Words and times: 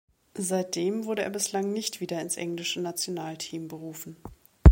Seitdem 0.39 1.05
wurde 1.05 1.21
er 1.21 1.29
bislang 1.29 1.71
nicht 1.73 2.01
wieder 2.01 2.19
ins 2.19 2.35
englische 2.35 2.81
Nationalteam 2.81 3.67
berufen. 3.67 4.17